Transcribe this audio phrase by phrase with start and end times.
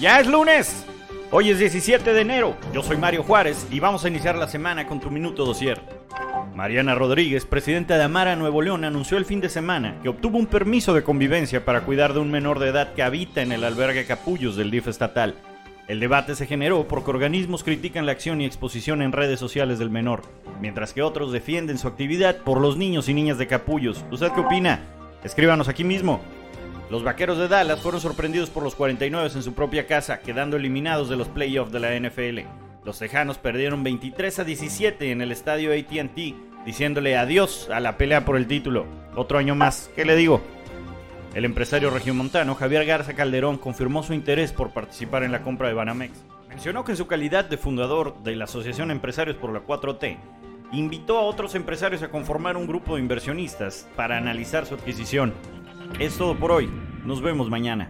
[0.00, 0.84] Ya es lunes.
[1.30, 2.56] Hoy es 17 de enero.
[2.72, 5.80] Yo soy Mario Juárez y vamos a iniciar la semana con tu minuto dosier.
[6.54, 10.46] Mariana Rodríguez, presidenta de Amara Nuevo León, anunció el fin de semana que obtuvo un
[10.46, 14.04] permiso de convivencia para cuidar de un menor de edad que habita en el albergue
[14.04, 15.36] Capullos del DIF estatal.
[15.86, 19.90] El debate se generó porque organismos critican la acción y exposición en redes sociales del
[19.90, 20.22] menor,
[20.60, 24.04] mientras que otros defienden su actividad por los niños y niñas de Capullos.
[24.10, 24.80] ¿Usted qué opina?
[25.22, 26.20] Escríbanos aquí mismo.
[26.90, 31.08] Los vaqueros de Dallas fueron sorprendidos por los 49 en su propia casa, quedando eliminados
[31.08, 32.40] de los playoffs de la NFL.
[32.84, 38.24] Los tejanos perdieron 23 a 17 en el estadio ATT, diciéndole adiós a la pelea
[38.26, 38.86] por el título.
[39.16, 40.42] Otro año más, ¿qué le digo?
[41.34, 45.74] El empresario regiomontano Javier Garza Calderón confirmó su interés por participar en la compra de
[45.74, 46.12] Banamex.
[46.48, 50.16] Mencionó que en su calidad de fundador de la Asociación Empresarios por la 4T,
[50.72, 55.32] invitó a otros empresarios a conformar un grupo de inversionistas para analizar su adquisición.
[55.98, 56.68] Es todo por hoy.
[57.04, 57.88] Nos vemos mañana.